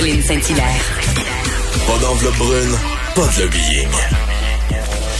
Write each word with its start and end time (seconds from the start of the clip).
Caroline 0.00 0.22
Saint-Hilaire. 0.22 0.80
Pas 1.86 1.98
d'enveloppe 2.00 2.38
brune, 2.38 2.72
pas 3.14 3.28
de 3.36 3.42
lobbying. 3.44 3.92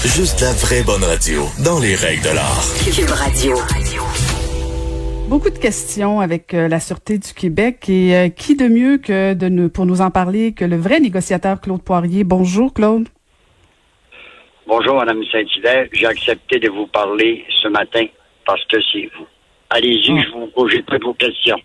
Juste 0.07 0.41
la 0.41 0.55
vraie 0.55 0.83
bonne 0.83 1.05
radio, 1.05 1.43
dans 1.63 1.79
les 1.81 1.95
règles 1.95 2.23
de 2.23 2.35
l'art. 2.35 2.65
Cube 2.87 3.11
Radio. 3.11 3.57
Beaucoup 5.29 5.51
de 5.51 5.59
questions 5.59 6.21
avec 6.21 6.55
euh, 6.55 6.67
la 6.67 6.81
Sûreté 6.81 7.19
du 7.19 7.35
Québec 7.35 7.91
et 7.91 8.17
euh, 8.17 8.29
qui 8.31 8.57
de 8.57 8.69
mieux 8.69 8.97
que 8.97 9.35
de 9.35 9.51
nous, 9.51 9.69
pour 9.69 9.85
nous 9.85 10.01
en 10.01 10.11
parler 10.11 10.55
que 10.55 10.65
le 10.65 10.77
vrai 10.79 10.99
négociateur 10.99 11.61
Claude 11.61 11.83
Poirier. 11.83 12.25
Bonjour 12.25 12.73
Claude. 12.73 13.07
Bonjour, 14.67 14.95
Madame 14.95 15.23
Saint-Hilaire. 15.31 15.89
J'ai 15.93 16.07
accepté 16.07 16.59
de 16.59 16.71
vous 16.71 16.87
parler 16.87 17.45
ce 17.63 17.69
matin 17.69 18.07
parce 18.47 18.65
que 18.65 18.79
c'est 18.91 19.11
vous. 19.19 19.27
Allez-y, 19.69 20.19
Ah. 20.19 20.23
je 20.27 20.39
vous 20.39 20.47
pose 20.47 20.73
toutes 20.87 21.05
vos 21.05 21.13
questions. 21.13 21.59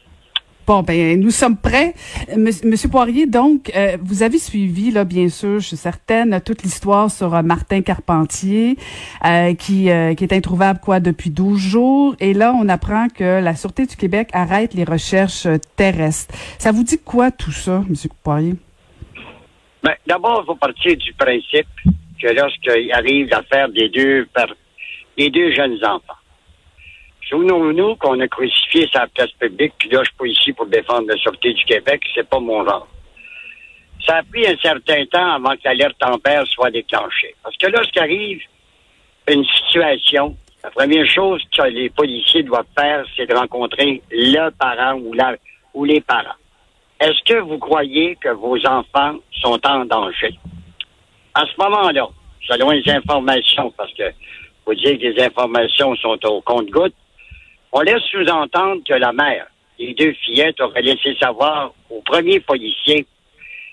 Bon, 0.68 0.82
ben, 0.82 1.20
nous 1.20 1.30
sommes 1.30 1.58
prêts. 1.58 1.94
Monsieur, 2.36 2.90
Poirier, 2.90 3.28
donc, 3.28 3.72
euh, 3.76 3.98
vous 4.02 4.24
avez 4.24 4.40
suivi, 4.40 4.90
là, 4.90 5.04
bien 5.04 5.30
sûr, 5.30 5.60
je 5.60 5.68
suis 5.68 5.78
certaine, 5.78 6.42
toute 6.42 6.64
l'histoire 6.64 7.12
sur 7.12 7.36
euh, 7.36 7.44
Martin 7.44 7.84
Carpentier, 7.84 8.76
euh, 9.24 9.54
qui, 9.54 9.90
est 9.90 10.34
introuvable, 10.34 10.80
quoi, 10.80 11.00
depuis 11.00 11.30
12 11.30 11.60
jours. 11.60 12.16
Et 12.20 12.34
là, 12.34 12.52
on 12.60 12.68
apprend 12.68 13.10
que 13.10 13.42
la 13.44 13.56
Sûreté 13.56 13.86
du 13.86 13.96
Québec 13.96 14.30
arrête 14.34 14.74
les 14.74 14.86
recherches 14.86 15.48
terrestres. 15.76 16.34
Ça 16.58 16.72
vous 16.72 16.84
dit 16.84 16.98
quoi, 16.98 17.30
tout 17.30 17.52
ça, 17.52 17.84
Monsieur 17.88 18.10
Poirier? 18.24 18.56
Ben, 19.84 19.94
D'abord, 20.08 20.42
il 20.44 20.46
faut 20.48 20.56
partir 20.56 20.98
du 20.98 21.14
principe 21.14 21.68
que 22.20 22.28
lorsqu'il 22.34 22.92
arrive 22.92 23.28
l'affaire 23.30 23.70
des 23.70 23.90
deux 23.90 24.28
des 25.16 25.30
deux 25.30 25.54
jeunes 25.54 25.78
enfants, 25.86 26.20
souvenons-nous 27.30 27.96
qu'on 27.96 28.20
a 28.20 28.28
crucifié 28.28 28.88
sa 28.92 29.08
place 29.08 29.32
publique, 29.32 29.74
puis 29.78 29.90
là, 29.90 30.02
je 30.04 30.10
suis 30.10 30.18
pas 30.18 30.28
ici 30.28 30.54
pour 30.54 30.68
défendre 30.68 31.08
la 31.08 31.18
Sûreté 31.18 31.54
du 31.54 31.64
Québec, 31.66 32.02
c'est 32.14 32.28
pas 32.28 32.40
mon 32.40 32.64
genre. 32.66 32.88
Ça 34.06 34.18
a 34.18 34.24
pris 34.24 34.46
un 34.46 34.58
certain 34.58 35.06
temps 35.06 35.34
avant 35.34 35.56
que 35.56 35.62
l'alerte 35.66 35.96
Amber 36.04 36.44
soit 36.48 36.70
déclenchée. 36.70 37.36
Parce 37.44 37.58
que 37.58 37.68
lorsqu'arrive 37.68 38.42
une 39.28 39.46
situation, 39.46 40.36
la 40.64 40.70
première 40.70 41.08
chose 41.08 41.42
que 41.56 41.64
les 41.64 41.90
policiers 41.90 42.44
doivent 42.44 42.66
faire, 42.78 43.06
c'est 43.16 43.26
de 43.26 43.34
rencontrer 43.34 44.02
le 44.12 44.50
parent 44.52 45.00
ou, 45.00 45.14
la, 45.14 45.36
ou 45.74 45.86
les 45.86 46.02
parents. 46.02 46.38
Est-ce 47.00 47.24
que 47.24 47.40
vous 47.40 47.58
croyez 47.58 48.16
que 48.16 48.30
vos 48.30 48.58
enfants 48.66 49.16
sont 49.42 49.60
en 49.66 49.86
danger? 49.86 50.38
À 51.34 51.44
ce 51.46 51.62
moment-là, 51.62 52.08
selon 52.48 52.72
les 52.72 52.88
informations, 52.90 53.72
parce 53.76 53.94
que 53.94 54.12
vous 54.66 54.76
dites 54.76 55.00
que 55.00 55.08
les 55.08 55.24
informations 55.24 55.96
sont 55.96 56.18
au 56.26 56.42
compte-gouttes, 56.42 56.96
on 57.72 57.82
laisse 57.82 58.04
sous-entendre 58.12 58.82
que 58.88 58.94
la 58.94 59.12
mère 59.12 59.48
des 59.78 59.94
deux 59.94 60.14
fillettes 60.14 60.60
aurait 60.62 60.82
laissé 60.82 61.16
savoir 61.20 61.74
au 61.90 62.02
premier 62.02 62.40
policier 62.40 63.06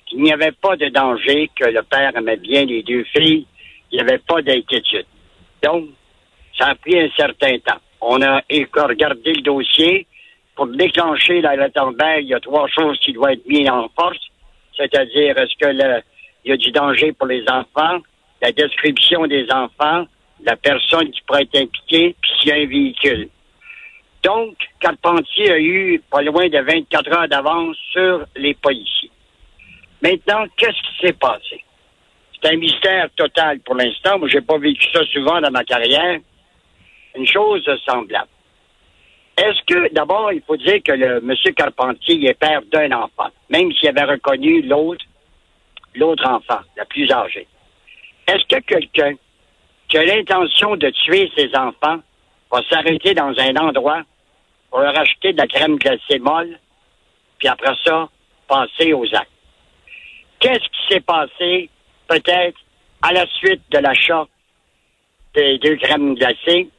qu'il 0.07 0.23
n'y 0.23 0.33
avait 0.33 0.53
pas 0.53 0.77
de 0.77 0.89
danger, 0.89 1.51
que 1.55 1.65
le 1.65 1.83
père 1.83 2.13
aimait 2.17 2.37
bien 2.37 2.65
les 2.65 2.83
deux 2.83 3.05
filles, 3.05 3.47
il 3.91 3.97
n'y 3.97 4.01
avait 4.01 4.19
pas 4.19 4.43
d'inquiétude. 4.43 5.07
Donc, 5.63 5.89
ça 6.59 6.69
a 6.69 6.75
pris 6.75 6.99
un 6.99 7.09
certain 7.17 7.59
temps. 7.59 7.81
On 8.01 8.21
a 8.21 8.43
regardé 8.49 9.33
le 9.33 9.43
dossier. 9.43 10.07
Pour 10.55 10.67
déclencher 10.67 11.41
la 11.41 11.55
Amber, 11.77 12.19
il 12.21 12.29
y 12.29 12.35
a 12.35 12.41
trois 12.41 12.69
choses 12.69 12.99
qui 12.99 13.13
doivent 13.13 13.33
être 13.33 13.47
mises 13.47 13.71
en 13.71 13.89
force. 13.99 14.19
C'est-à-dire, 14.77 15.39
est-ce 15.39 15.57
que 15.59 16.03
y 16.45 16.53
a 16.53 16.57
du 16.57 16.71
danger 16.73 17.13
pour 17.13 17.27
les 17.27 17.45
enfants, 17.49 18.01
la 18.43 18.53
description 18.53 19.27
des 19.27 19.47
enfants, 19.51 20.07
la 20.45 20.57
personne 20.57 21.11
qui 21.11 21.23
pourrait 21.23 21.43
être 21.43 21.57
impliquée, 21.57 22.17
puis 22.21 22.31
s'il 22.41 22.49
y 22.49 22.53
a 22.53 22.57
un 22.57 22.67
véhicule. 22.67 23.29
Donc, 24.23 24.57
Carpentier 24.79 25.51
a 25.51 25.59
eu 25.59 26.01
pas 26.11 26.23
loin 26.23 26.49
de 26.49 26.59
24 26.59 27.13
heures 27.13 27.29
d'avance 27.29 27.77
sur 27.91 28.25
les 28.37 28.55
policiers. 28.55 29.11
Maintenant, 30.01 30.45
qu'est-ce 30.57 30.81
qui 30.83 31.07
s'est 31.07 31.13
passé? 31.13 31.65
C'est 32.35 32.53
un 32.53 32.57
mystère 32.57 33.09
total 33.17 33.61
pour 33.61 33.75
l'instant. 33.75 34.19
Moi, 34.19 34.29
j'ai 34.29 34.41
pas 34.41 34.59
vécu 34.59 34.89
ça 34.93 35.05
souvent 35.07 35.41
dans 35.41 35.51
ma 35.51 35.65
carrière. 35.65 36.19
Une 37.17 37.27
chose 37.27 37.69
semblable. 37.85 38.29
Est-ce 39.37 39.63
que, 39.67 39.93
d'abord, 39.93 40.33
il 40.33 40.43
faut 40.43 40.57
dire 40.57 40.83
que 40.85 40.93
le 40.93 41.21
monsieur 41.21 41.53
Carpentier 41.53 42.29
est 42.29 42.35
père 42.35 42.61
d'un 42.71 42.93
enfant, 42.93 43.31
même 43.49 43.73
s'il 43.73 43.89
avait 43.89 44.13
reconnu 44.13 44.63
l'autre, 44.63 45.05
l'autre 45.95 46.29
enfant, 46.29 46.61
la 46.77 46.85
plus 46.85 47.11
âgée. 47.11 47.47
Est-ce 48.27 48.45
que 48.47 48.61
quelqu'un 48.63 49.15
qui 49.89 49.99
a 49.99 50.05
l'intention 50.05 50.77
de 50.77 50.91
tuer 50.91 51.31
ses 51.37 51.51
enfants 51.57 51.99
va 52.51 52.63
s'arrêter 52.71 53.15
dans 53.15 53.33
un 53.39 53.57
endroit 53.57 54.03
pour 54.73 54.81
leur 54.81 54.99
acheter 54.99 55.35
de 55.35 55.39
la 55.39 55.47
crème 55.47 55.77
glacée 55.77 56.19
molle, 56.19 56.59
puis 57.39 57.47
après 57.47 57.75
ça, 57.85 58.09
passer 58.49 58.95
aux 58.95 59.05
actes? 59.15 59.29
Qu'est-ce 60.41 60.61
qui 60.61 60.89
s'est 60.89 61.01
passé, 61.01 61.69
peut-être, 62.09 62.59
à 63.03 63.13
la 63.13 63.27
suite 63.27 63.61
de 63.71 63.79
l'achat 63.79 64.27
des 65.35 65.59
deux 65.59 65.77
crèmes 65.77 66.15
glacées, 66.15 66.71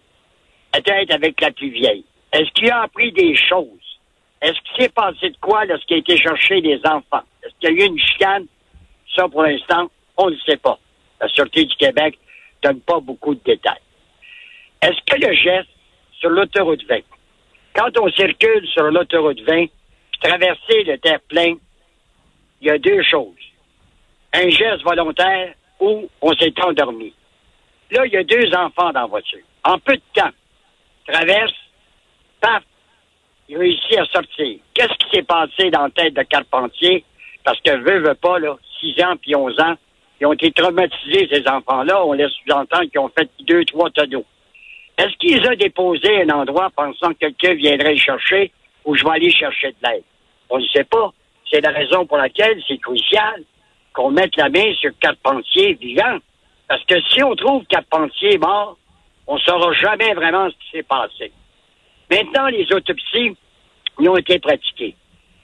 peut-être 0.71 1.13
avec 1.13 1.39
la 1.39 1.51
plus 1.51 1.69
vieille? 1.69 2.03
Est-ce 2.31 2.49
qu'il 2.53 2.71
a 2.71 2.81
appris 2.81 3.11
des 3.11 3.35
choses? 3.35 3.99
Est-ce 4.41 4.59
qu'il 4.61 4.85
s'est 4.85 4.89
passé 4.89 5.29
de 5.29 5.37
quoi 5.37 5.63
lorsqu'il 5.65 5.97
a 5.97 5.99
été 5.99 6.17
chercher 6.17 6.61
des 6.61 6.81
enfants? 6.85 7.23
Est-ce 7.43 7.53
qu'il 7.59 7.77
y 7.77 7.81
a 7.81 7.85
eu 7.85 7.89
une 7.89 7.99
chicane? 7.99 8.47
Ça, 9.15 9.29
pour 9.29 9.43
l'instant, 9.43 9.91
on 10.17 10.31
ne 10.31 10.37
sait 10.37 10.57
pas. 10.57 10.79
La 11.21 11.27
Sûreté 11.27 11.63
du 11.65 11.75
Québec 11.75 12.17
donne 12.63 12.81
pas 12.81 12.99
beaucoup 12.99 13.35
de 13.35 13.41
détails. 13.45 13.81
Est-ce 14.81 14.99
que 15.05 15.23
le 15.23 15.33
geste 15.35 15.69
sur 16.19 16.31
l'autoroute 16.31 16.83
20, 16.89 17.01
quand 17.75 17.97
on 17.99 18.09
circule 18.11 18.67
sur 18.67 18.83
l'autoroute 18.91 19.41
20, 19.41 19.65
puis 19.65 19.71
traverser 20.21 20.83
le 20.83 20.97
terre-plein, 20.97 21.55
il 22.61 22.67
y 22.67 22.69
a 22.69 22.77
deux 22.77 23.01
choses. 23.03 23.33
Un 24.33 24.49
geste 24.49 24.83
volontaire 24.83 25.53
ou 25.79 26.09
on 26.21 26.33
s'est 26.33 26.53
endormi. 26.63 27.13
Là, 27.91 28.05
il 28.05 28.13
y 28.13 28.17
a 28.17 28.23
deux 28.23 28.53
enfants 28.55 28.91
dans 28.91 29.01
la 29.01 29.05
voiture. 29.05 29.43
En 29.63 29.77
peu 29.79 29.95
de 29.95 30.01
temps, 30.13 30.31
traverse, 31.07 31.53
paf, 32.41 32.63
il 33.49 33.57
réussit 33.57 33.97
à 33.97 34.05
sortir. 34.05 34.59
Qu'est-ce 34.73 34.93
qui 34.97 35.15
s'est 35.15 35.23
passé 35.23 35.69
dans 35.69 35.83
la 35.83 35.89
tête 35.89 36.13
de 36.13 36.23
Carpentier? 36.23 37.03
Parce 37.43 37.59
que 37.61 37.71
veut, 37.71 37.99
veut 37.99 38.15
pas, 38.15 38.39
là, 38.39 38.55
6 38.79 39.03
ans 39.03 39.15
puis 39.21 39.35
11 39.35 39.59
ans, 39.59 39.75
ils 40.19 40.25
ont 40.25 40.33
été 40.33 40.51
traumatisés, 40.51 41.27
ces 41.31 41.47
enfants-là. 41.47 42.05
On 42.05 42.13
laisse 42.13 42.31
sous-entendre 42.31 42.89
qu'ils 42.89 42.99
ont 42.99 43.11
fait 43.17 43.29
deux, 43.41 43.65
trois 43.65 43.89
tonneaux. 43.89 44.25
Est-ce 44.97 45.15
qu'ils 45.17 45.45
ont 45.47 45.55
déposé 45.55 46.21
un 46.21 46.29
endroit 46.29 46.69
pensant 46.75 47.13
que 47.13 47.19
quelqu'un 47.19 47.53
viendrait 47.55 47.97
chercher 47.97 48.51
ou 48.85 48.95
je 48.95 49.03
vais 49.03 49.11
aller 49.11 49.31
chercher 49.31 49.69
de 49.69 49.87
l'aide? 49.87 50.03
On 50.49 50.59
ne 50.59 50.67
sait 50.67 50.83
pas. 50.83 51.11
C'est 51.49 51.61
la 51.61 51.71
raison 51.71 52.05
pour 52.05 52.17
laquelle 52.17 52.61
c'est 52.67 52.77
crucial 52.77 53.43
qu'on 53.93 54.11
mette 54.11 54.35
la 54.37 54.49
main 54.49 54.73
sur 54.75 54.91
Carpentier 54.99 55.73
vivant. 55.75 56.17
Parce 56.67 56.83
que 56.85 56.99
si 57.09 57.23
on 57.23 57.35
trouve 57.35 57.63
Carpentier 57.65 58.37
mort, 58.37 58.77
on 59.27 59.35
ne 59.35 59.39
saura 59.39 59.71
jamais 59.73 60.13
vraiment 60.13 60.49
ce 60.49 60.55
qui 60.55 60.77
s'est 60.77 60.83
passé. 60.83 61.31
Maintenant, 62.09 62.47
les 62.47 62.71
autopsies 62.71 63.35
ils 63.99 64.09
ont 64.09 64.17
été 64.17 64.39
pratiquées. 64.39 64.95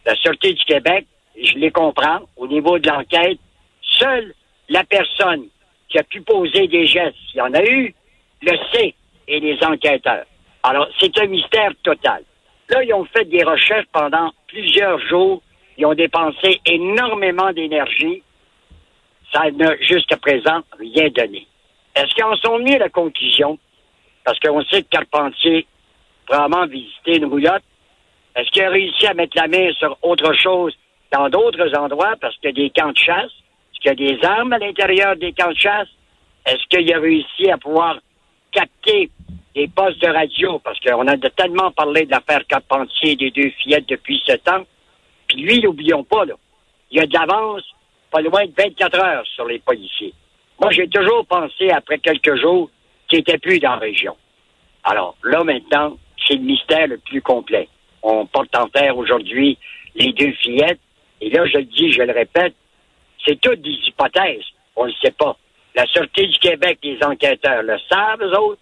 La 0.06 0.16
Sûreté 0.16 0.54
du 0.54 0.64
Québec, 0.66 1.06
je 1.42 1.54
les 1.56 1.72
comprends, 1.72 2.22
au 2.36 2.48
niveau 2.48 2.80
de 2.80 2.90
l'enquête, 2.90 3.40
seule 3.82 4.34
la 4.70 4.84
personne 4.84 5.48
qui 5.88 5.98
a 5.98 6.04
pu 6.04 6.22
poser 6.22 6.68
des 6.68 6.86
gestes, 6.86 7.16
s'il 7.30 7.38
y 7.38 7.42
en 7.42 7.54
a 7.54 7.64
eu, 7.64 7.94
le 8.42 8.58
sait, 8.72 8.94
et 9.30 9.40
les 9.40 9.58
enquêteurs. 9.64 10.26
Alors, 10.64 10.88
c'est 11.00 11.18
un 11.20 11.28
mystère 11.28 11.72
total. 11.84 12.24
Là, 12.70 12.84
ils 12.84 12.94
ont 12.94 13.06
fait 13.06 13.26
des 13.26 13.44
recherches 13.44 13.88
pendant 13.94 14.32
plusieurs 14.48 15.00
jours. 15.08 15.42
Ils 15.78 15.86
ont 15.86 15.94
dépensé 15.94 16.60
énormément 16.66 17.54
d'énergie. 17.54 18.22
Ça 19.32 19.50
n'a 19.52 19.78
jusqu'à 19.82 20.18
présent 20.18 20.62
rien 20.78 21.10
donné. 21.10 21.48
Est-ce 21.96 22.14
qu'ils 22.14 22.24
en 22.24 22.36
sont 22.38 22.58
venus 22.58 22.76
à 22.76 22.80
la 22.80 22.90
conclusion? 22.90 23.58
Parce 24.26 24.40
qu'on 24.40 24.62
sait 24.64 24.84
que 24.84 24.90
Carpentier 24.90 25.66
probablement 26.26 26.68
visité 26.68 27.18
une 27.18 27.26
roulotte. 27.26 27.64
Est-ce 28.36 28.50
qu'il 28.52 28.64
a 28.64 28.70
réussi 28.70 29.08
à 29.08 29.14
mettre 29.14 29.38
la 29.38 29.48
main 29.48 29.72
sur 29.74 29.98
autre 30.02 30.34
chose 30.34 30.74
dans 31.12 31.30
d'autres 31.30 31.76
endroits 31.78 32.16
parce 32.20 32.36
qu'il 32.38 32.50
y 32.50 32.54
a 32.54 32.64
des 32.64 32.70
camps 32.70 32.92
de 32.92 32.98
chasse? 32.98 33.32
Est-ce 33.72 33.80
qu'il 33.82 34.08
y 34.08 34.12
a 34.12 34.18
des 34.18 34.26
armes 34.26 34.54
à 34.54 34.58
l'intérieur 34.58 35.16
des 35.16 35.34
camps 35.34 35.52
de 35.52 35.58
chasse? 35.58 35.88
Est-ce 36.46 36.64
qu'il 36.70 36.94
a 36.94 37.00
réussi 37.00 37.50
à 37.50 37.58
pouvoir 37.58 37.98
capter 38.52 39.10
des 39.56 39.68
postes 39.68 40.02
de 40.02 40.08
radio? 40.08 40.60
Parce 40.60 40.80
qu'on 40.80 41.08
a 41.08 41.18
tellement 41.18 41.72
parlé 41.72 42.06
de 42.06 42.12
l'affaire 42.12 42.46
Carpentier 42.48 43.16
des 43.16 43.32
deux 43.32 43.50
fillettes 43.62 43.88
depuis 43.88 44.22
ce 44.26 44.34
temps. 44.38 44.64
Puis 45.28 45.42
lui, 45.42 45.62
n'oublions 45.62 46.04
pas, 46.04 46.26
là, 46.26 46.36
il 46.92 47.00
a 47.00 47.06
de 47.06 47.14
l'avance 47.14 47.64
pas 48.12 48.22
loin 48.22 48.46
de 48.46 48.54
24 48.58 49.00
heures 49.00 49.26
sur 49.28 49.46
les 49.46 49.60
policiers. 49.60 50.14
Moi, 50.60 50.72
j'ai 50.72 50.88
toujours 50.88 51.26
pensé, 51.26 51.70
après 51.70 52.00
quelques 52.00 52.36
jours, 52.36 52.70
qu'il 53.08 53.20
n'était 53.20 53.38
plus 53.38 53.60
dans 53.60 53.72
la 53.72 53.78
région. 53.78 54.16
Alors, 54.84 55.16
là, 55.24 55.44
maintenant, 55.44 55.98
c'est 56.26 56.36
le 56.36 56.42
mystère 56.42 56.88
le 56.88 56.98
plus 56.98 57.22
complet. 57.22 57.68
On 58.02 58.26
porte 58.26 58.56
en 58.56 58.68
terre 58.68 58.98
aujourd'hui 58.98 59.58
les 59.96 60.12
deux 60.14 60.32
fillettes. 60.34 60.80
Et 61.22 61.30
là, 61.30 61.46
je 61.46 61.58
le 61.58 61.66
dis, 61.66 61.92
je 61.92 62.02
le 62.02 62.14
répète, 62.14 62.56
c'est 63.26 63.40
toutes 63.40 63.62
des 63.62 63.78
hypothèses. 63.88 64.46
On 64.76 64.86
ne 64.86 64.92
sait 64.94 65.12
pas. 65.12 65.38
La 65.80 65.86
Sûreté 65.86 66.28
du 66.28 66.38
Québec, 66.40 66.78
les 66.84 67.02
enquêteurs 67.02 67.64
le 67.64 67.78
savent, 67.90 68.22
eux 68.22 68.38
autres. 68.38 68.60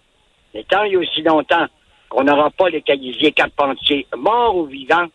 Mais 0.54 0.64
tant 0.70 0.84
il 0.84 0.92
y 0.92 0.96
a 0.96 1.00
aussi 1.00 1.20
longtemps 1.22 1.66
qu'on 2.08 2.22
n'aura 2.22 2.48
pas 2.52 2.68
les 2.68 2.80
Calisier 2.80 3.32
Carpentier 3.32 4.06
morts 4.16 4.56
ou 4.56 4.66
vivants, 4.66 5.08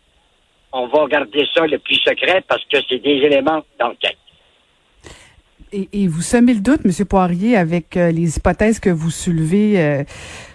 on 0.70 0.86
va 0.88 1.06
garder 1.06 1.46
ça 1.54 1.66
le 1.66 1.78
plus 1.78 1.94
secret 1.94 2.44
parce 2.46 2.62
que 2.66 2.76
c'est 2.86 2.98
des 2.98 3.22
éléments 3.22 3.62
d'enquête. 3.80 4.18
Et, 5.72 5.88
et, 5.94 6.06
vous 6.06 6.20
semez 6.20 6.52
le 6.52 6.60
doute, 6.60 6.80
M. 6.84 6.92
Poirier, 7.08 7.56
avec 7.56 7.96
euh, 7.96 8.10
les 8.12 8.36
hypothèses 8.36 8.80
que 8.80 8.90
vous 8.90 9.10
soulevez, 9.10 9.82
euh, 9.82 10.04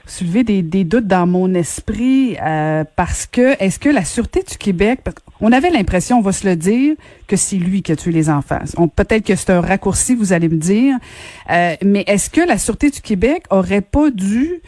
soulevez 0.10 0.44
des, 0.44 0.84
doutes 0.84 1.08
dans 1.08 1.28
mon 1.28 1.54
esprit, 1.54 2.38
euh, 2.42 2.84
parce 2.96 3.26
que 3.26 3.62
est-ce 3.62 3.80
que 3.80 3.90
la 3.90 4.04
Sûreté 4.04 4.44
du 4.44 4.58
Québec, 4.58 5.02
on 5.42 5.52
avait 5.52 5.70
l'impression, 5.70 6.18
on 6.18 6.22
va 6.22 6.32
se 6.32 6.48
le 6.48 6.56
dire, 6.56 6.96
que 7.28 7.36
c'est 7.36 7.58
lui 7.58 7.82
qui 7.82 7.92
a 7.92 7.96
tué 7.96 8.12
les 8.12 8.30
enfants. 8.30 8.60
Peut-être 8.96 9.26
que 9.26 9.36
c'est 9.36 9.52
un 9.52 9.62
raccourci, 9.62 10.16
vous 10.16 10.34
allez 10.34 10.50
me 10.50 10.58
dire, 10.58 10.98
euh, 11.52 11.76
mais 11.84 12.04
est-ce 12.08 12.30
que 12.30 12.42
la 12.42 12.58
Sûreté 12.58 12.90
du 12.90 13.02
Québec 13.02 13.44
aurait 13.50 13.82
pas 13.82 14.10
dû 14.10 14.62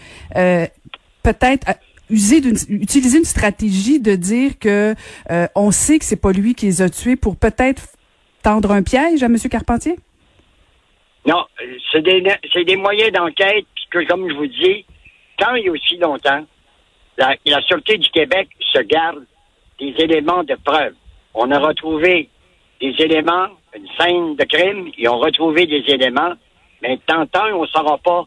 peut-être 1.24 1.68
user 2.10 2.42
d'une, 2.42 2.58
utiliser 2.70 3.20
une 3.20 3.26
stratégie 3.26 4.00
de 4.00 4.16
dire 4.16 4.60
que 4.60 4.96
on 5.56 5.72
sait 5.72 6.00
que 6.00 6.06
c'est 6.06 6.22
pas 6.22 6.32
lui 6.32 6.56
qui 6.56 6.66
les 6.66 6.82
a 6.82 6.90
tués 6.90 7.16
pour 7.16 7.36
peut-être 7.36 7.84
tendre 8.42 8.72
un 8.72 8.84
piège 8.84 9.24
à 9.24 9.28
M. 9.28 9.38
Carpentier? 9.50 9.98
Non, 11.26 11.46
c'est 11.92 12.02
des, 12.02 12.24
des 12.66 12.76
moyens 12.76 13.12
d'enquête 13.12 13.66
que, 13.92 14.08
comme 14.08 14.28
je 14.30 14.36
vous 14.36 14.48
dis, 14.48 14.86
tant 15.42 15.56
a 15.56 15.72
aussi 15.72 15.98
longtemps, 15.98 16.46
la, 17.18 17.36
la 17.46 17.62
Sûreté 17.62 17.98
du 17.98 18.10
Québec 18.10 18.50
se 18.60 18.80
garde 18.80 19.26
des 19.80 19.94
éléments 19.98 20.44
de 20.44 20.56
preuve. 20.64 20.94
On 21.34 21.50
a 21.52 21.60
retrouvé 21.60 22.30
des 22.80 22.94
éléments, 23.00 23.48
une 23.76 23.88
scène 24.00 24.36
de 24.36 24.44
crime, 24.44 24.92
ils 24.98 25.10
ont 25.10 25.20
retrouvé 25.20 25.66
des 25.66 25.84
éléments, 25.88 26.34
mais 26.82 27.00
tant, 27.06 27.26
tant 27.26 27.48
on 27.54 27.64
ne 27.64 27.68
saura 27.68 27.98
pas 27.98 28.26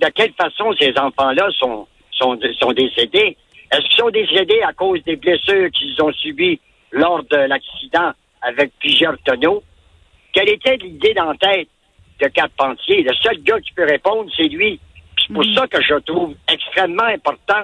de 0.00 0.08
quelle 0.14 0.32
façon 0.34 0.72
ces 0.78 0.92
enfants-là 0.96 1.48
sont, 1.58 1.86
sont, 2.12 2.38
sont 2.60 2.72
décédés. 2.72 3.36
Est-ce 3.70 3.80
qu'ils 3.80 3.98
sont 3.98 4.10
décédés 4.10 4.60
à 4.62 4.72
cause 4.72 5.02
des 5.04 5.16
blessures 5.16 5.70
qu'ils 5.72 6.00
ont 6.02 6.12
subies 6.12 6.60
lors 6.92 7.22
de 7.24 7.36
l'accident 7.36 8.12
avec 8.42 8.72
plusieurs 8.78 9.18
tonneaux? 9.24 9.62
Quelle 10.32 10.50
était 10.50 10.76
l'idée 10.76 11.14
dans 11.14 11.34
tête 11.34 11.68
de 12.20 12.28
Carpentier? 12.28 13.02
Le 13.02 13.14
seul 13.14 13.42
gars 13.42 13.60
qui 13.60 13.72
peut 13.72 13.86
répondre, 13.86 14.30
c'est 14.36 14.48
lui. 14.48 14.78
C'est 15.28 15.34
pour 15.34 15.44
ça 15.54 15.66
que 15.68 15.82
je 15.82 15.94
trouve 15.94 16.34
extrêmement 16.50 17.04
important 17.04 17.62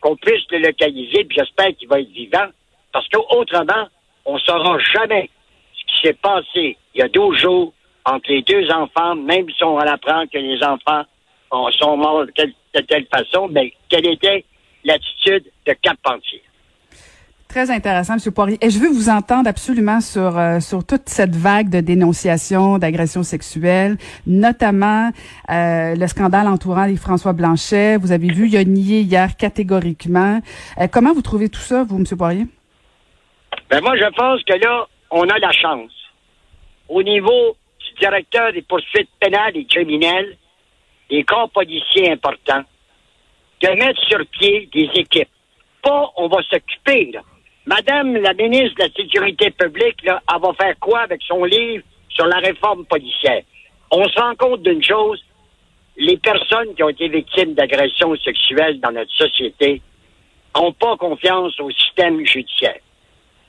qu'on 0.00 0.16
puisse 0.16 0.44
le 0.50 0.58
localiser, 0.58 1.24
puis 1.24 1.36
j'espère 1.38 1.76
qu'il 1.76 1.88
va 1.88 2.00
être 2.00 2.10
vivant, 2.10 2.46
parce 2.90 3.06
qu'autrement, 3.08 3.86
on 4.24 4.34
ne 4.34 4.40
saura 4.40 4.78
jamais 4.78 5.28
ce 5.74 5.92
qui 5.92 6.06
s'est 6.06 6.14
passé 6.14 6.76
il 6.94 7.00
y 7.00 7.02
a 7.02 7.08
12 7.08 7.38
jours 7.38 7.72
entre 8.04 8.30
les 8.30 8.42
deux 8.42 8.68
enfants, 8.70 9.14
même 9.14 9.48
si 9.50 9.62
on 9.62 9.78
apprendre 9.78 10.30
que 10.32 10.38
les 10.38 10.62
enfants 10.64 11.02
sont 11.78 11.96
morts 11.96 12.26
de, 12.26 12.52
de 12.74 12.80
telle 12.80 13.06
façon, 13.06 13.48
mais 13.48 13.72
quelle 13.88 14.08
était 14.08 14.44
l'attitude 14.84 15.44
de 15.66 15.72
Carpentier? 15.74 16.42
Très 17.52 17.70
intéressant, 17.70 18.14
M. 18.14 18.32
Poirier. 18.32 18.56
Et 18.62 18.70
je 18.70 18.78
veux 18.78 18.88
vous 18.88 19.10
entendre 19.10 19.46
absolument 19.46 20.00
sur 20.00 20.38
euh, 20.38 20.58
sur 20.58 20.86
toute 20.86 21.10
cette 21.10 21.36
vague 21.36 21.68
de 21.68 21.80
dénonciations 21.80 22.78
d'agressions 22.78 23.22
sexuelles, 23.22 23.98
notamment 24.26 25.10
euh, 25.50 25.94
le 25.94 26.06
scandale 26.06 26.48
entourant 26.48 26.86
les 26.86 26.96
François 26.96 27.34
Blanchet. 27.34 27.98
Vous 27.98 28.10
avez 28.10 28.28
vu, 28.28 28.48
il 28.48 28.56
a 28.56 28.64
nié 28.64 29.00
hier 29.00 29.36
catégoriquement. 29.36 30.40
Euh, 30.80 30.86
comment 30.90 31.12
vous 31.12 31.20
trouvez 31.20 31.50
tout 31.50 31.60
ça, 31.60 31.84
vous, 31.84 31.98
M. 31.98 32.06
Poirier? 32.16 32.46
Ben 33.68 33.82
moi, 33.82 33.98
je 33.98 34.08
pense 34.16 34.42
que 34.44 34.54
là, 34.54 34.86
on 35.10 35.28
a 35.28 35.38
la 35.38 35.52
chance. 35.52 35.92
Au 36.88 37.02
niveau 37.02 37.54
du 37.80 38.00
directeur 38.00 38.50
des 38.54 38.62
poursuites 38.62 39.10
pénales 39.20 39.58
et 39.58 39.66
criminelles, 39.66 40.38
des 41.10 41.22
corps 41.24 41.50
policiers 41.50 42.12
importants, 42.12 42.64
de 43.60 43.68
mettre 43.68 44.00
sur 44.08 44.24
pied 44.38 44.70
des 44.72 44.88
équipes. 44.94 45.28
Pas, 45.82 46.10
on 46.16 46.28
va 46.28 46.38
s'occuper, 46.50 47.10
là 47.12 47.20
Madame 47.66 48.16
la 48.16 48.34
ministre 48.34 48.74
de 48.76 48.82
la 48.82 48.90
Sécurité 48.90 49.50
publique, 49.50 50.02
là, 50.02 50.20
elle 50.32 50.40
va 50.40 50.52
faire 50.54 50.74
quoi 50.80 51.00
avec 51.00 51.22
son 51.22 51.44
livre 51.44 51.84
sur 52.08 52.26
la 52.26 52.38
réforme 52.38 52.84
policière? 52.86 53.42
On 53.90 54.02
se 54.08 54.20
rend 54.20 54.34
compte 54.34 54.62
d'une 54.62 54.82
chose, 54.82 55.22
les 55.96 56.16
personnes 56.16 56.74
qui 56.74 56.82
ont 56.82 56.88
été 56.88 57.08
victimes 57.08 57.54
d'agressions 57.54 58.16
sexuelles 58.16 58.80
dans 58.80 58.90
notre 58.90 59.12
société 59.12 59.80
n'ont 60.56 60.72
pas 60.72 60.96
confiance 60.96 61.58
au 61.60 61.70
système 61.70 62.26
judiciaire. 62.26 62.80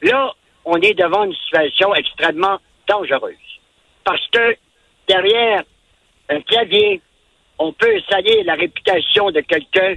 Là, 0.04 0.34
on 0.66 0.78
est 0.78 0.94
devant 0.94 1.24
une 1.24 1.34
situation 1.34 1.96
extrêmement 1.96 2.60
dangereuse. 2.88 3.36
Parce 4.04 4.26
que 4.28 4.56
derrière 5.08 5.64
un 6.30 6.42
clavier, 6.42 7.02
on 7.58 7.74
peut 7.74 8.00
salir 8.10 8.46
la 8.46 8.56
réputation 8.56 9.32
de 9.32 9.42
quelqu'un, 9.42 9.96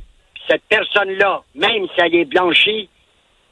cette 0.49 0.63
personne-là, 0.69 1.43
même 1.55 1.87
si 1.95 2.01
elle 2.01 2.15
est 2.15 2.25
blanchie, 2.25 2.89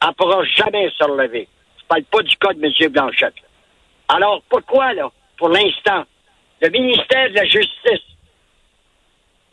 elle 0.02 0.08
ne 0.08 0.14
pourra 0.14 0.44
jamais 0.44 0.91
se 0.91 1.05
relever. 1.05 1.49
Je 1.79 1.85
parle 1.87 2.05
pas 2.05 2.23
du 2.23 2.37
cas 2.37 2.52
de 2.52 2.64
M. 2.64 2.93
Blanchette. 2.93 3.35
Alors, 4.08 4.43
pourquoi, 4.49 4.93
là, 4.93 5.11
pour 5.38 5.49
l'instant, 5.49 6.05
le 6.61 6.69
ministère 6.70 7.31
de 7.31 7.35
la 7.35 7.44
Justice, 7.44 8.05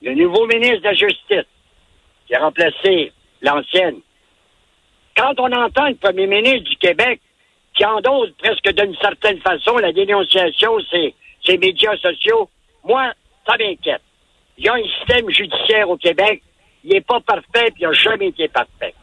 le 0.01 0.13
nouveau 0.15 0.45
ministre 0.47 0.79
de 0.79 0.85
la 0.85 0.93
Justice, 0.93 1.45
qui 2.27 2.35
a 2.35 2.39
remplacé 2.39 3.11
l'ancienne, 3.41 3.99
quand 5.15 5.33
on 5.39 5.51
entend 5.51 5.87
le 5.87 5.95
premier 5.95 6.27
ministre 6.27 6.69
du 6.69 6.77
Québec 6.77 7.21
qui 7.75 7.85
endosse 7.85 8.31
presque 8.37 8.73
d'une 8.73 8.95
certaine 8.95 9.39
façon 9.39 9.77
la 9.77 9.91
dénonciation, 9.91 10.77
c'est 10.89 11.13
ces 11.45 11.57
médias 11.57 11.97
sociaux, 11.97 12.49
moi, 12.83 13.13
ça 13.45 13.55
m'inquiète. 13.57 14.01
Il 14.57 14.65
y 14.65 14.69
a 14.69 14.73
un 14.73 14.83
système 14.83 15.29
judiciaire 15.29 15.89
au 15.89 15.97
Québec, 15.97 16.41
il 16.83 16.91
n'est 16.91 17.01
pas 17.01 17.19
parfait, 17.21 17.71
puis 17.71 17.81
il 17.81 17.87
n'a 17.87 17.93
jamais 17.93 18.27
été 18.27 18.47
parfait 18.47 18.93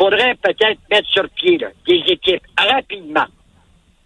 faudrait 0.00 0.34
peut-être 0.36 0.80
mettre 0.90 1.08
sur 1.10 1.28
pied 1.30 1.58
des 1.86 2.02
équipes 2.08 2.46
rapidement 2.58 3.26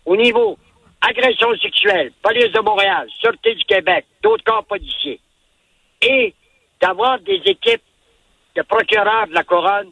au 0.05 0.17
niveau 0.17 0.59
agression 1.01 1.55
sexuelle, 1.59 2.11
police 2.21 2.51
de 2.51 2.61
Montréal, 2.61 3.07
Sûreté 3.21 3.55
du 3.55 3.65
Québec, 3.65 4.05
d'autres 4.23 4.43
corps 4.43 4.65
policiers, 4.65 5.21
et 6.03 6.35
d'avoir 6.81 7.21
des 7.21 7.41
équipes 7.47 7.83
de 8.57 8.63
procureurs 8.63 9.29
de 9.29 9.35
la 9.35 9.45
couronne 9.45 9.91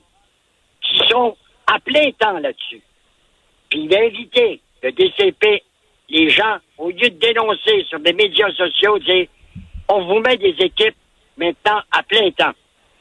qui 0.81 0.99
sont 1.09 1.37
à 1.67 1.79
plein 1.79 2.11
temps 2.19 2.39
là-dessus. 2.39 2.83
Puis 3.71 3.87
d'inviter 3.87 4.61
le 4.83 4.91
DCP, 4.93 5.63
les 6.09 6.31
gens, 6.31 6.59
au 6.79 6.91
lieu 6.91 7.11
de 7.11 7.19
dénoncer 7.19 7.85
sur 7.89 8.01
des 8.01 8.13
médias 8.13 8.51
sociaux, 8.53 8.99
dire 8.99 9.29
on 9.89 10.05
vous 10.05 10.21
met 10.21 10.37
des 10.37 10.55
équipes 10.59 10.97
maintenant 11.37 11.81
à 11.93 12.03
plein 12.03 12.31
temps. 12.33 12.53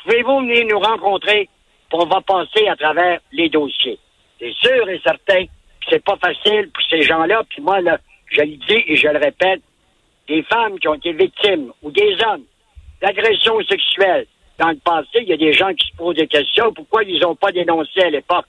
Pouvez-vous 0.03 0.39
venir 0.41 0.65
nous 0.67 0.79
rencontrer 0.79 1.49
on 1.93 2.05
va 2.05 2.21
passer 2.21 2.67
à 2.67 2.75
travers 2.75 3.19
les 3.31 3.49
dossiers. 3.49 3.99
C'est 4.39 4.53
sûr 4.53 4.89
et 4.89 4.99
certain 5.03 5.45
que 5.45 5.87
c'est 5.89 6.03
pas 6.03 6.17
facile 6.17 6.69
pour 6.71 6.83
ces 6.89 7.01
gens-là. 7.01 7.43
Puis 7.49 7.61
moi, 7.61 7.81
là, 7.81 7.99
je 8.27 8.41
le 8.41 8.57
dis 8.57 8.83
et 8.87 8.95
je 8.95 9.07
le 9.07 9.19
répète, 9.19 9.61
des 10.27 10.43
femmes 10.43 10.79
qui 10.79 10.87
ont 10.87 10.93
été 10.93 11.13
victimes 11.13 11.71
ou 11.81 11.91
des 11.91 12.15
hommes 12.25 12.43
d'agressions 13.01 13.59
sexuelles 13.63 14.27
dans 14.57 14.69
le 14.69 14.77
passé, 14.77 15.19
il 15.21 15.29
y 15.29 15.33
a 15.33 15.37
des 15.37 15.53
gens 15.53 15.73
qui 15.73 15.87
se 15.87 15.95
posent 15.95 16.15
des 16.15 16.27
questions. 16.27 16.71
Pourquoi 16.71 17.03
ils 17.03 17.19
n'ont 17.19 17.35
pas 17.35 17.51
dénoncé 17.51 18.01
à 18.01 18.09
l'époque? 18.09 18.45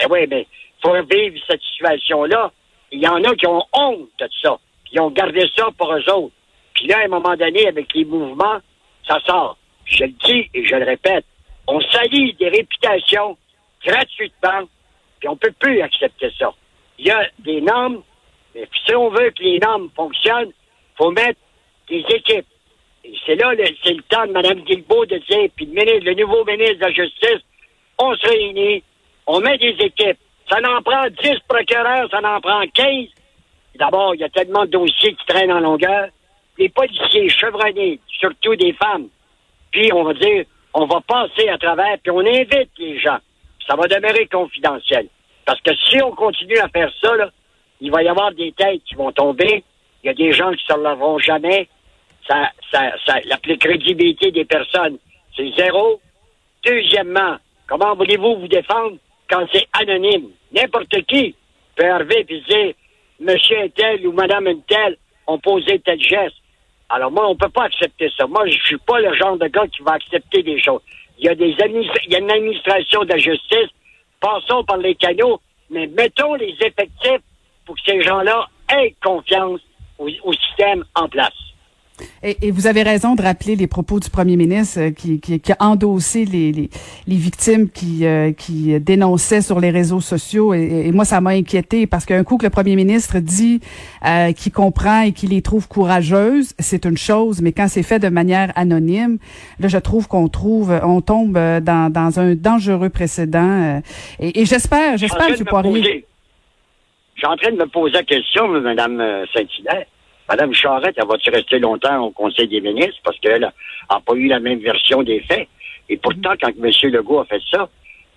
Eh 0.00 0.06
oui, 0.10 0.26
mais 0.28 0.46
faut 0.82 0.92
vivre 0.92 1.38
cette 1.48 1.62
situation-là. 1.62 2.50
Il 2.90 3.00
y 3.00 3.06
en 3.06 3.22
a 3.22 3.34
qui 3.36 3.46
ont 3.46 3.62
honte 3.72 4.08
de 4.18 4.28
ça. 4.42 4.58
Qui 4.84 4.98
ont 4.98 5.10
gardé 5.10 5.46
ça 5.56 5.68
pour 5.78 5.92
eux 5.94 6.10
autres. 6.10 6.34
Puis 6.74 6.88
là, 6.88 6.98
à 6.98 7.04
un 7.04 7.08
moment 7.08 7.36
donné, 7.36 7.68
avec 7.68 7.94
les 7.94 8.04
mouvements, 8.04 8.58
ça 9.06 9.20
sort. 9.20 9.56
Je 9.84 10.04
le 10.04 10.10
dis 10.24 10.50
et 10.52 10.66
je 10.66 10.74
le 10.74 10.84
répète 10.84 11.24
on 11.66 11.80
salit 11.80 12.34
des 12.34 12.48
réputations 12.48 13.36
gratuitement, 13.84 14.68
puis 15.20 15.28
on 15.28 15.36
peut 15.36 15.52
plus 15.58 15.80
accepter 15.80 16.30
ça. 16.38 16.52
Il 16.98 17.06
y 17.06 17.10
a 17.10 17.26
des 17.38 17.60
normes, 17.60 18.02
mais 18.54 18.68
si 18.84 18.94
on 18.94 19.10
veut 19.10 19.30
que 19.30 19.42
les 19.42 19.58
normes 19.58 19.90
fonctionnent, 19.94 20.52
faut 20.96 21.10
mettre 21.10 21.40
des 21.88 22.04
équipes. 22.10 22.46
Et 23.04 23.14
c'est 23.26 23.34
là, 23.34 23.52
c'est 23.82 23.94
le 23.94 24.02
temps 24.02 24.26
de 24.26 24.32
Mme 24.32 24.60
Guilbeault 24.60 25.06
de 25.06 25.18
dire, 25.18 25.48
puis 25.56 25.66
le 25.66 26.14
nouveau 26.14 26.44
ministre 26.44 26.76
de 26.76 26.84
la 26.84 26.92
Justice, 26.92 27.42
on 27.98 28.14
se 28.14 28.28
réunit, 28.28 28.82
on 29.26 29.40
met 29.40 29.58
des 29.58 29.76
équipes. 29.80 30.18
Ça 30.48 30.58
en 30.58 30.82
prend 30.82 31.06
10 31.22 31.38
procureurs, 31.48 32.08
ça 32.10 32.18
en 32.18 32.40
prend 32.40 32.62
15. 32.74 33.06
D'abord, 33.76 34.14
il 34.14 34.20
y 34.20 34.24
a 34.24 34.28
tellement 34.28 34.64
de 34.64 34.70
dossiers 34.70 35.14
qui 35.14 35.26
traînent 35.26 35.52
en 35.52 35.60
longueur. 35.60 36.08
Les 36.58 36.68
policiers 36.68 37.28
chevronnés, 37.28 37.98
surtout 38.06 38.54
des 38.56 38.72
femmes. 38.74 39.08
Puis, 39.70 39.90
on 39.92 40.04
va 40.04 40.12
dire, 40.14 40.44
on 40.74 40.86
va 40.86 41.00
passer 41.00 41.48
à 41.48 41.58
travers, 41.58 41.98
puis 42.02 42.10
on 42.10 42.20
invite 42.20 42.70
les 42.78 42.98
gens. 42.98 43.18
Ça 43.66 43.76
va 43.76 43.86
demeurer 43.86 44.26
confidentiel. 44.26 45.08
Parce 45.44 45.60
que 45.60 45.72
si 45.88 46.02
on 46.02 46.12
continue 46.12 46.58
à 46.58 46.68
faire 46.68 46.90
ça, 47.00 47.12
il 47.80 47.90
va 47.90 48.02
y 48.02 48.08
avoir 48.08 48.32
des 48.32 48.52
têtes 48.52 48.82
qui 48.84 48.94
vont 48.94 49.12
tomber. 49.12 49.64
Il 50.02 50.06
y 50.06 50.10
a 50.10 50.14
des 50.14 50.32
gens 50.32 50.52
qui 50.52 50.64
ne 50.70 50.74
relèveront 50.76 51.18
jamais. 51.18 51.68
Ça, 52.26 52.50
ça, 52.70 52.92
ça, 53.04 53.14
la 53.24 53.36
crédibilité 53.36 54.30
des 54.30 54.44
personnes, 54.44 54.98
c'est 55.36 55.50
zéro. 55.56 56.00
Deuxièmement, 56.64 57.36
comment 57.66 57.94
voulez-vous 57.94 58.36
vous 58.36 58.48
défendre 58.48 58.96
quand 59.28 59.44
c'est 59.52 59.66
anonyme? 59.72 60.28
N'importe 60.52 61.02
qui 61.06 61.34
peut 61.76 61.90
arriver 61.90 62.24
et 62.28 62.40
dire 62.40 62.74
Monsieur 63.20 63.58
un 63.62 63.68
tel 63.68 64.06
ou 64.06 64.12
Madame 64.12 64.46
un 64.46 64.58
tel 64.66 64.96
ont 65.26 65.38
posé 65.38 65.78
tel 65.80 66.00
geste. 66.00 66.36
Alors 66.94 67.10
moi, 67.10 67.26
on 67.26 67.34
peut 67.34 67.48
pas 67.48 67.64
accepter 67.64 68.10
ça. 68.18 68.26
Moi, 68.26 68.46
je 68.46 68.58
suis 68.66 68.76
pas 68.76 69.00
le 69.00 69.14
genre 69.14 69.38
de 69.38 69.46
gars 69.46 69.66
qui 69.66 69.82
va 69.82 69.92
accepter 69.92 70.42
des 70.42 70.60
choses. 70.60 70.82
Il 71.18 71.24
y 71.24 71.28
a 71.30 71.34
des 71.34 71.48
il 71.48 72.12
y 72.12 72.14
a 72.14 72.18
une 72.18 72.30
administration 72.30 73.02
de 73.04 73.08
la 73.08 73.16
justice. 73.16 73.70
Passons 74.20 74.62
par 74.64 74.76
les 74.76 74.94
canaux, 74.94 75.40
mais 75.70 75.86
mettons 75.86 76.34
les 76.34 76.54
effectifs 76.60 77.22
pour 77.64 77.76
que 77.76 77.80
ces 77.86 78.02
gens-là 78.02 78.46
aient 78.76 78.94
confiance 79.02 79.60
au 79.98 80.32
système 80.34 80.84
en 80.94 81.08
place. 81.08 81.32
Et, 82.22 82.50
vous 82.50 82.66
avez 82.66 82.82
raison 82.82 83.14
de 83.14 83.22
rappeler 83.22 83.56
les 83.56 83.66
propos 83.66 84.00
du 84.00 84.08
premier 84.08 84.36
ministre 84.36 84.80
euh, 84.80 84.90
qui, 84.90 85.20
qui, 85.20 85.40
qui, 85.40 85.52
a 85.52 85.56
endossé 85.60 86.24
les, 86.24 86.52
les, 86.52 86.70
les 87.06 87.16
victimes 87.16 87.68
qui, 87.68 88.06
euh, 88.06 88.32
qui 88.32 88.78
dénonçaient 88.80 89.42
sur 89.42 89.60
les 89.60 89.70
réseaux 89.70 90.00
sociaux. 90.00 90.54
Et, 90.54 90.90
moi, 90.92 91.04
ça 91.04 91.20
m'a 91.20 91.30
inquiété 91.30 91.86
parce 91.86 92.04
qu'un 92.04 92.24
coup 92.24 92.38
que 92.38 92.44
le 92.44 92.50
premier 92.50 92.76
ministre 92.76 93.18
dit 93.18 93.60
euh, 94.04 94.32
qu'il 94.32 94.52
comprend 94.52 95.02
et 95.02 95.12
qu'il 95.12 95.30
les 95.30 95.42
trouve 95.42 95.68
courageuses, 95.68 96.54
c'est 96.58 96.84
une 96.84 96.96
chose, 96.96 97.40
mais 97.42 97.52
quand 97.52 97.68
c'est 97.68 97.82
fait 97.82 97.98
de 97.98 98.08
manière 98.08 98.52
anonyme, 98.56 99.18
là, 99.60 99.68
je 99.68 99.78
trouve 99.78 100.08
qu'on 100.08 100.28
trouve, 100.28 100.78
on 100.82 101.00
tombe 101.00 101.34
dans, 101.34 101.92
dans 101.92 102.20
un 102.20 102.34
dangereux 102.34 102.90
précédent. 102.90 103.80
et, 104.20 104.44
j'espère, 104.44 104.96
j'espère, 104.96 105.28
M. 105.28 105.44
Poirier. 105.44 106.06
Je 107.14 107.20
suis 107.20 107.26
en 107.26 107.36
train 107.36 107.52
de 107.52 107.56
me 107.56 107.66
poser 107.66 107.94
la 107.94 108.02
question, 108.02 108.48
Mme 108.48 109.26
Saint-Hilaire. 109.32 109.86
Madame 110.32 110.54
Charette, 110.54 110.94
elle 110.96 111.06
va-tu 111.06 111.28
rester 111.28 111.58
longtemps 111.58 112.06
au 112.06 112.10
Conseil 112.10 112.48
des 112.48 112.62
ministres 112.62 112.98
parce 113.04 113.18
qu'elle 113.18 113.42
n'a 113.42 114.00
pas 114.00 114.14
eu 114.14 114.28
la 114.28 114.40
même 114.40 114.60
version 114.60 115.02
des 115.02 115.20
faits? 115.20 115.46
Et 115.90 115.98
pourtant, 115.98 116.32
quand 116.40 116.48
M. 116.48 116.70
Legault 116.90 117.20
a 117.20 117.26
fait 117.26 117.42
ça, 117.50 117.68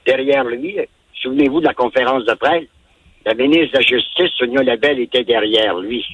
derrière 0.06 0.46
lui, 0.46 0.78
souvenez-vous 1.22 1.60
de 1.60 1.66
la 1.66 1.74
conférence 1.74 2.24
de 2.24 2.34
presse, 2.36 2.70
la 3.26 3.34
ministre 3.34 3.74
de 3.74 3.80
la 3.80 3.82
Justice, 3.82 4.32
Sonia 4.38 4.64
Labelle, 4.64 5.02
était 5.02 5.26
derrière 5.26 5.78
lui. 5.78 6.06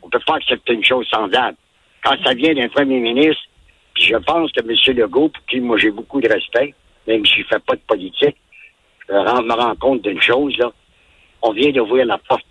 On 0.00 0.06
ne 0.06 0.12
peut 0.12 0.24
pas 0.26 0.36
accepter 0.36 0.72
une 0.72 0.84
chose 0.84 1.06
semblable. 1.08 1.58
Quand 2.02 2.16
ça 2.24 2.32
vient 2.32 2.54
d'un 2.54 2.70
premier 2.70 2.98
ministre, 2.98 3.42
puis 3.92 4.04
je 4.04 4.16
pense 4.16 4.50
que 4.52 4.60
M. 4.60 4.96
Legault, 4.96 5.28
pour 5.28 5.44
qui 5.44 5.60
moi 5.60 5.76
j'ai 5.76 5.90
beaucoup 5.90 6.22
de 6.22 6.28
respect, 6.28 6.72
même 7.06 7.26
si 7.26 7.34
je 7.34 7.40
ne 7.40 7.48
fais 7.48 7.58
pas 7.58 7.74
de 7.74 7.82
politique, 7.86 8.36
je 9.06 9.12
me 9.12 9.52
rends 9.52 9.76
compte 9.76 10.00
d'une 10.00 10.22
chose, 10.22 10.56
là. 10.56 10.72
On 11.42 11.52
vient 11.52 11.70
d'ouvrir 11.70 12.06
la 12.06 12.16
porte 12.16 12.46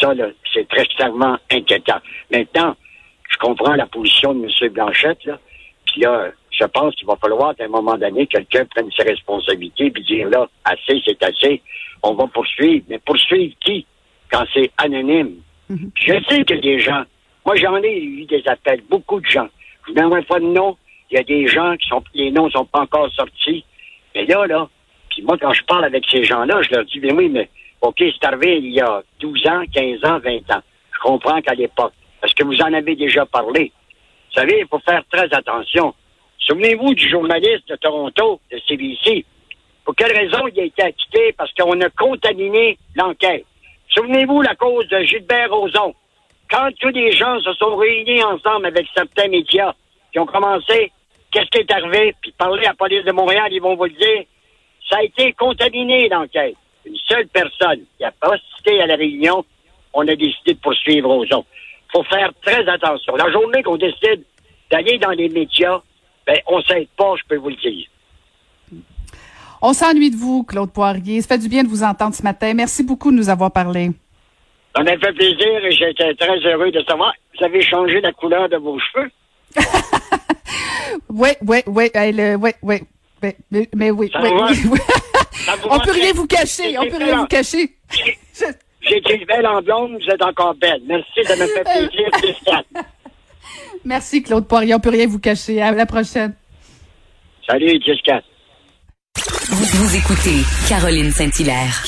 ça, 0.00 0.14
c'est 0.52 0.68
très 0.68 0.86
clairement 0.86 1.38
inquiétant. 1.50 1.98
Maintenant, 2.30 2.76
je 3.30 3.36
comprends 3.38 3.74
la 3.74 3.86
position 3.86 4.34
de 4.34 4.44
M. 4.44 4.72
Blanchette, 4.72 5.24
là. 5.24 5.38
Puis 5.86 6.02
là, 6.02 6.30
je 6.50 6.64
pense 6.66 6.94
qu'il 6.94 7.06
va 7.06 7.16
falloir, 7.16 7.54
à 7.58 7.64
un 7.64 7.68
moment 7.68 7.96
donné, 7.96 8.26
quelqu'un 8.26 8.64
prenne 8.66 8.90
ses 8.96 9.02
responsabilités 9.02 9.90
puis 9.90 10.02
dire 10.04 10.28
là, 10.28 10.48
assez, 10.64 11.00
c'est 11.04 11.22
assez. 11.22 11.62
On 12.02 12.14
va 12.14 12.26
poursuivre. 12.26 12.84
Mais 12.88 12.98
poursuivre 12.98 13.54
qui? 13.60 13.86
Quand 14.30 14.44
c'est 14.52 14.70
anonyme? 14.76 15.36
Mhm. 15.68 15.90
Je 15.94 16.12
sais 16.28 16.44
qu'il 16.44 16.56
y 16.56 16.58
a 16.58 16.62
des 16.62 16.78
gens. 16.78 17.02
Moi, 17.44 17.56
j'en 17.56 17.76
ai 17.82 17.98
eu 17.98 18.24
des 18.26 18.42
appels, 18.46 18.82
beaucoup 18.88 19.20
de 19.20 19.26
gens. 19.26 19.48
Je 19.82 19.92
vous 19.92 19.98
donnerai 19.98 20.22
pas 20.22 20.38
de 20.38 20.44
nom. 20.44 20.76
Il 21.10 21.16
y 21.16 21.20
a 21.20 21.24
des 21.24 21.46
gens 21.46 21.76
qui 21.76 21.88
sont, 21.88 22.02
les 22.14 22.30
noms 22.30 22.50
sont 22.50 22.66
pas 22.66 22.80
encore 22.80 23.10
sortis. 23.12 23.64
Mais 24.14 24.26
là, 24.26 24.46
là, 24.46 24.68
puis 25.10 25.22
moi, 25.22 25.36
quand 25.40 25.52
je 25.52 25.64
parle 25.64 25.84
avec 25.84 26.04
ces 26.08 26.24
gens-là, 26.24 26.62
je 26.62 26.74
leur 26.74 26.84
dis, 26.84 27.00
mais 27.00 27.12
oui, 27.12 27.28
mais 27.28 27.48
OK, 27.80 27.96
c'est 27.98 28.26
arrivé 28.26 28.58
il 28.58 28.72
y 28.72 28.80
a 28.80 29.02
12 29.20 29.46
ans, 29.46 29.62
15 29.72 30.04
ans, 30.04 30.18
20 30.18 30.50
ans. 30.54 30.62
Je 30.92 30.98
comprends 31.00 31.40
qu'à 31.40 31.54
l'époque, 31.54 31.94
parce 32.20 32.34
que 32.34 32.44
vous 32.44 32.60
en 32.60 32.72
avez 32.74 32.94
déjà 32.94 33.24
parlé. 33.24 33.72
Vous 34.28 34.40
savez, 34.40 34.60
il 34.60 34.66
faut 34.68 34.80
faire 34.80 35.02
très 35.10 35.32
attention. 35.32 35.94
Souvenez-vous 36.38 36.94
du 36.94 37.08
journaliste 37.08 37.68
de 37.68 37.76
Toronto, 37.76 38.40
de 38.52 38.58
CBC. 38.68 39.24
Pour 39.84 39.94
quelle 39.94 40.16
raison 40.16 40.46
il 40.48 40.60
a 40.60 40.64
été 40.64 40.82
acquitté? 40.82 41.32
Parce 41.36 41.52
qu'on 41.54 41.80
a 41.80 41.88
contaminé 41.90 42.76
l'enquête. 42.94 43.46
Souvenez-vous 43.88 44.42
la 44.42 44.54
cause 44.54 44.86
de 44.88 45.00
Gilbert 45.00 45.50
Rozon. 45.50 45.94
Quand 46.50 46.68
tous 46.80 46.90
les 46.90 47.12
gens 47.12 47.40
se 47.40 47.52
sont 47.54 47.76
réunis 47.76 48.22
ensemble 48.22 48.66
avec 48.66 48.86
certains 48.94 49.28
médias 49.28 49.72
qui 50.12 50.18
ont 50.18 50.26
commencé, 50.26 50.92
qu'est-ce 51.30 51.48
qui 51.48 51.58
est 51.58 51.72
arrivé? 51.72 52.14
Puis 52.20 52.32
parler 52.32 52.66
à 52.66 52.70
la 52.70 52.74
police 52.74 53.04
de 53.04 53.12
Montréal, 53.12 53.48
ils 53.52 53.62
vont 53.62 53.76
vous 53.76 53.84
le 53.84 53.90
dire. 53.90 54.24
Ça 54.88 54.98
a 54.98 55.02
été 55.02 55.32
contaminé, 55.32 56.08
l'enquête 56.08 56.56
une 56.84 56.96
seule 57.08 57.26
personne 57.28 57.80
qui 57.96 58.04
a 58.04 58.12
assisté 58.22 58.80
à 58.80 58.86
la 58.86 58.96
réunion, 58.96 59.44
on 59.92 60.02
a 60.02 60.16
décidé 60.16 60.54
de 60.54 60.58
poursuivre 60.58 61.10
aux 61.10 61.24
autres. 61.24 61.46
Il 61.88 61.92
faut 61.92 62.04
faire 62.04 62.30
très 62.42 62.66
attention. 62.68 63.16
La 63.16 63.30
journée 63.30 63.62
qu'on 63.62 63.76
décide 63.76 64.24
d'aller 64.70 64.98
dans 64.98 65.10
les 65.10 65.28
médias, 65.28 65.80
ben, 66.26 66.38
on 66.46 66.62
s'aide 66.62 66.88
pas, 66.96 67.14
je 67.16 67.22
peux 67.28 67.36
vous 67.36 67.48
le 67.48 67.56
dire. 67.56 67.86
On 69.62 69.72
s'ennuie 69.72 70.10
de 70.10 70.16
vous, 70.16 70.42
Claude 70.44 70.72
Poirier. 70.72 71.20
Ça 71.20 71.28
fait 71.28 71.38
du 71.38 71.48
bien 71.48 71.62
de 71.62 71.68
vous 71.68 71.82
entendre 71.82 72.14
ce 72.14 72.22
matin. 72.22 72.54
Merci 72.54 72.82
beaucoup 72.82 73.10
de 73.10 73.16
nous 73.16 73.28
avoir 73.28 73.50
parlé. 73.50 73.90
Ça 74.74 74.82
m'a 74.82 74.92
fait 74.92 75.12
plaisir 75.12 75.64
et 75.64 75.72
j'étais 75.72 76.14
très 76.14 76.38
heureux 76.38 76.70
de 76.70 76.82
savoir. 76.84 77.12
Vous 77.36 77.44
avez 77.44 77.60
changé 77.60 78.00
la 78.00 78.12
couleur 78.12 78.48
de 78.48 78.56
vos 78.56 78.78
cheveux? 78.78 79.10
oui, 81.10 81.30
oui, 81.42 81.58
oui, 81.66 81.90
oui, 81.94 82.50
oui. 82.62 82.76
Mais, 83.22 83.36
mais, 83.74 83.90
oui, 83.90 84.10
oui, 84.14 84.30
oui. 84.70 84.78
On 85.68 85.78
peut 85.80 85.92
rien 85.92 86.12
vous 86.12 86.26
cacher. 86.26 86.78
On 86.78 86.86
peut 86.88 86.96
rien 86.96 87.18
vous 87.18 87.26
cacher. 87.26 87.70
J'ai 88.82 88.96
été 88.96 89.24
belle 89.26 89.46
en 89.46 89.60
blonde, 89.60 89.92
vous 89.92 90.10
êtes 90.10 90.22
encore 90.22 90.54
belle. 90.54 90.80
Merci, 90.86 91.24
ça 91.24 91.36
me 91.36 91.46
fait 91.46 91.64
plaisir, 91.64 92.62
Merci, 93.84 94.22
Claude 94.22 94.46
Poirier. 94.46 94.74
On 94.74 94.80
peut 94.80 94.90
rien 94.90 95.06
vous 95.06 95.18
cacher. 95.18 95.60
À 95.60 95.72
la 95.72 95.86
prochaine. 95.86 96.34
Salut, 97.46 97.80
Jessica. 97.84 98.20
Vous, 99.50 99.64
vous 99.64 99.96
écoutez 99.96 100.36
Caroline 100.68 101.10
Saint-Hilaire. 101.10 101.82